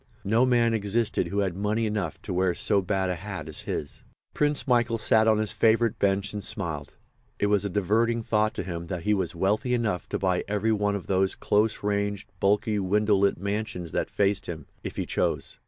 No 0.23 0.47
man 0.47 0.73
existed 0.73 1.27
who 1.27 1.41
had 1.41 1.55
money 1.55 1.85
enough 1.85 2.19
to 2.23 2.33
wear 2.33 2.55
so 2.55 2.81
bad 2.81 3.11
a 3.11 3.15
hat 3.17 3.47
as 3.47 3.59
his. 3.69 4.01
Prince 4.33 4.67
Michael 4.67 4.97
sat 4.97 5.27
on 5.27 5.37
his 5.37 5.51
favourite 5.51 5.99
bench 5.99 6.33
and 6.33 6.43
smiled. 6.43 6.95
It 7.37 7.45
was 7.53 7.65
a 7.65 7.69
diverting 7.69 8.23
thought 8.23 8.55
to 8.55 8.63
him 8.63 8.87
that 8.87 9.03
he 9.03 9.13
was 9.13 9.35
wealthy 9.35 9.75
enough 9.75 10.09
to 10.09 10.17
buy 10.17 10.43
every 10.47 10.71
one 10.71 10.95
of 10.95 11.05
those 11.05 11.35
close 11.35 11.83
ranged, 11.83 12.31
bulky, 12.39 12.79
window 12.79 13.13
lit 13.17 13.37
mansions 13.37 13.91
that 13.91 14.09
faced 14.09 14.47
him, 14.47 14.65
if 14.83 14.95
he 14.95 15.05
chose. 15.05 15.59